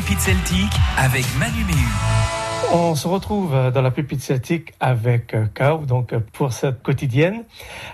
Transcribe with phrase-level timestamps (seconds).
[0.00, 1.88] pépite celtique avec Manu Méhu.
[2.72, 7.42] On se retrouve dans la pépite celtique avec Kao, donc pour cette quotidienne.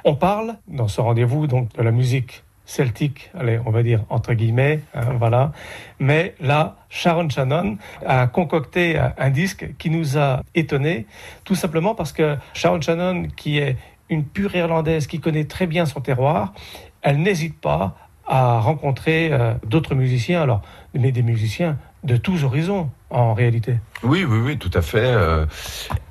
[0.05, 4.35] On parle dans ce rendez-vous donc de la musique celtique, allez, on va dire entre
[4.35, 5.53] guillemets, hein, voilà.
[5.99, 11.07] Mais là, Sharon Shannon a concocté un disque qui nous a étonnés,
[11.45, 13.79] tout simplement parce que Sharon Shannon, qui est
[14.11, 16.53] une pure irlandaise qui connaît très bien son terroir,
[17.01, 17.97] elle n'hésite pas
[18.27, 20.63] à rencontrer euh, d'autres musiciens, alors,
[20.95, 23.79] mais des musiciens de tous horizons, en réalité.
[24.03, 24.99] Oui, oui, oui, tout à fait.
[24.99, 25.47] Euh,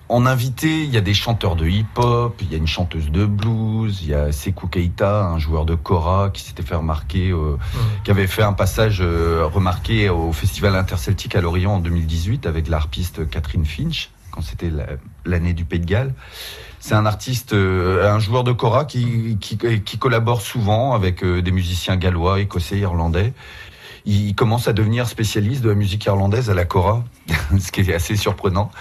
[0.09, 3.25] en invité, il y a des chanteurs de hip-hop, il y a une chanteuse de
[3.25, 7.57] blues, il y a Sekou Keita, un joueur de kora qui s'était fait remarquer, euh,
[8.03, 12.67] qui avait fait un passage euh, remarqué au Festival Interceltique à Lorient en 2018 avec
[12.67, 14.71] l'harpiste Catherine Finch, quand c'était
[15.25, 16.13] l'année du Pays de Galles.
[16.79, 21.95] C'est un artiste, un joueur de kora qui, qui, qui collabore souvent avec des musiciens
[21.95, 23.31] gallois, écossais, irlandais
[24.05, 27.03] il commence à devenir spécialiste de la musique irlandaise à la Cora,
[27.59, 28.71] ce qui est assez surprenant.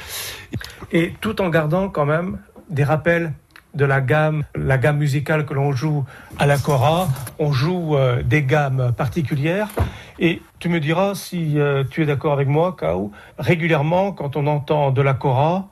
[0.90, 3.32] Et tout en gardant quand même des rappels
[3.74, 6.04] de la gamme, la gamme musicale que l'on joue
[6.38, 7.08] à la Cora.
[7.38, 9.68] On joue euh, des gammes particulières.
[10.18, 13.10] Et tu me diras si euh, tu es d'accord avec moi, Kao.
[13.38, 15.68] Régulièrement, quand on entend de la Cora,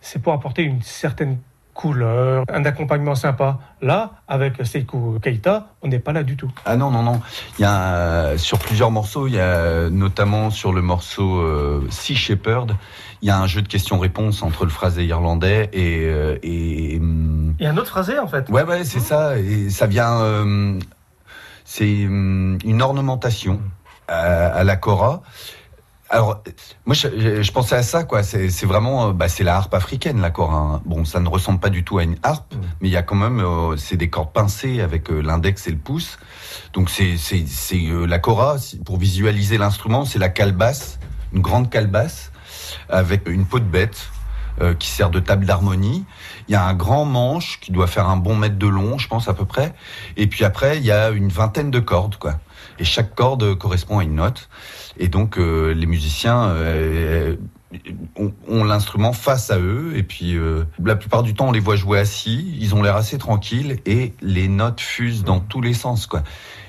[0.00, 1.38] c'est pour apporter une certaine
[1.74, 3.58] couleur, un accompagnement sympa.
[3.80, 6.50] Là, avec Seiko Keita, on n'est pas là du tout.
[6.64, 7.20] Ah non, non, non.
[7.58, 12.14] Il y a, sur plusieurs morceaux, il y a notamment sur le morceau euh, Sea
[12.14, 12.76] Shepherd,
[13.22, 16.04] il y a un jeu de questions-réponses entre le phrasé irlandais et...
[16.06, 18.48] Euh, et, hum, il y a un autre phrasé, en fait.
[18.50, 19.38] Ouais, ouais, c'est ça.
[19.38, 20.20] Et ça vient...
[20.20, 20.78] Euh,
[21.64, 23.60] c'est hum, une ornementation
[24.08, 25.22] à, à la Cora.
[26.12, 26.42] Alors,
[26.84, 28.22] moi, je, pensais à ça, quoi.
[28.22, 30.82] C'est vraiment, euh, bah, c'est la harpe africaine, la Hein.
[30.84, 32.58] Bon, ça ne ressemble pas du tout à une harpe, mm.
[32.82, 35.70] mais il y a quand même, euh, c'est des cordes pincées avec euh, l'index et
[35.70, 36.18] le pouce.
[36.74, 37.46] Donc, c'est c'est
[38.06, 38.56] la cora.
[38.84, 40.98] Pour visualiser l'instrument, c'est la calebasse,
[41.32, 42.30] une grande calebasse
[42.90, 44.10] avec une peau de bête.
[44.78, 46.04] qui sert de table d'harmonie.
[46.46, 49.08] Il y a un grand manche qui doit faire un bon mètre de long, je
[49.08, 49.72] pense à peu près.
[50.18, 52.38] Et puis après, il y a une vingtaine de cordes, quoi.
[52.82, 54.48] Et chaque corde correspond à une note.
[54.98, 57.36] Et donc euh, les musiciens euh,
[58.48, 61.76] ont, l'instrument face à eux et puis euh, la plupart du temps on les voit
[61.76, 66.08] jouer assis, ils ont l'air assez tranquilles et les notes fusent dans tous les sens
[66.08, 66.24] quoi.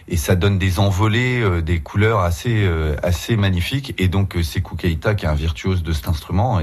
[0.07, 2.69] Et ça donne des envolées, des couleurs assez
[3.01, 6.61] assez magnifiques et donc c'est Keita qui est un virtuose de cet instrument.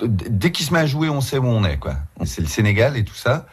[0.00, 1.80] dès qu'il se met à jouer, on sait où on est.
[2.24, 3.46] C'est le Sénégal et tout ça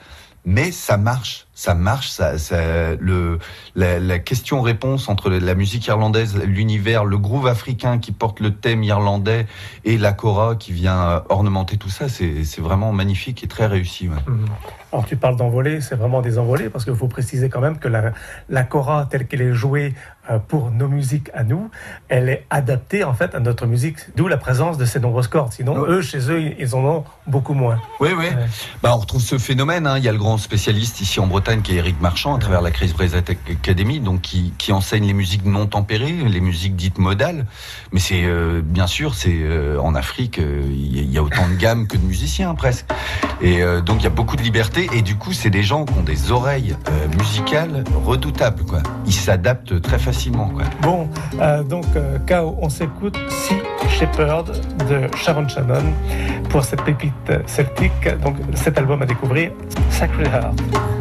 [0.48, 2.10] mais ça marche, ça marche.
[2.10, 3.40] Ça, ça le,
[3.76, 8.84] la, la question-réponse entre la musique irlandaise, l'univers, le groove africain qui porte le thème
[8.84, 9.48] irlandais
[9.84, 14.08] et la cora qui vient ornementer tout ça, c'est vraiment magnifique et très réussi.
[14.08, 14.16] Ouais.
[14.28, 14.46] Mhm.
[14.94, 17.90] Alors tu parles d'envolée, c'est vraiment des envolées parce qu'il faut préciser quand même que
[17.90, 18.14] la,
[18.50, 19.94] la cora telle qu'elle est jouée
[20.30, 21.70] euh, pour nos musiques à nous,
[22.08, 25.52] elle est adaptée en fait à notre musique, d'où la présence de ces nombreuses cordes.
[25.52, 27.80] Sinon, eux, chez eux, ils en ont beaucoup moins.
[28.00, 28.28] Oui, oui.
[28.84, 29.88] Bah, on retrouve ce phénomène.
[29.88, 29.98] Hein.
[29.98, 32.62] Il y a le grand spécialiste ici en Bretagne qui est Eric Marchand, à travers
[32.62, 33.20] la Crise Brézat
[33.50, 37.46] Academy, donc qui, enseigne les musiques non tempérées, les musiques dites modales.
[37.94, 41.88] Mais c'est euh, bien sûr, c'est euh, en Afrique, il y a autant de gammes
[41.88, 42.86] que de musiciens presque.
[43.42, 44.90] Et donc il y a beaucoup de liberté.
[44.94, 46.76] Et du coup, c'est des gens qui ont des oreilles
[47.18, 48.64] musicales redoutables.
[49.06, 51.10] Ils s'adaptent très facilement Bon,
[51.40, 53.56] euh, donc, euh, Kao, on s'écoute Si
[53.90, 54.52] Shepherd
[54.90, 55.94] de Sharon Shannon
[56.50, 57.14] pour cette pépite
[57.46, 58.08] celtique.
[58.24, 59.52] Donc, cet album à découvrir,
[59.90, 60.97] Sacred Heart.